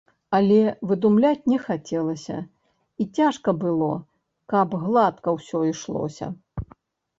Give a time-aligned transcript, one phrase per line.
[0.37, 0.55] Але
[0.91, 2.39] выдумляць не хацелася,
[3.05, 3.91] і цяжка было,
[4.57, 6.35] каб гладка ўсё ішлося.